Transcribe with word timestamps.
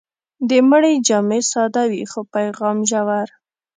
د 0.49 0.51
مړي 0.69 0.93
جامې 1.07 1.41
ساده 1.51 1.83
وي، 1.91 2.03
خو 2.11 2.19
پیغام 2.33 2.77
ژور. 2.89 3.27